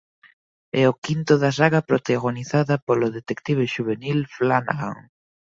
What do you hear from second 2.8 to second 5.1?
polo detective xuvenil Flanagan.